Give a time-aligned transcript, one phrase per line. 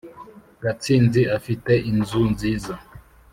[0.63, 2.73] Gatsinzi afite inzu nziza.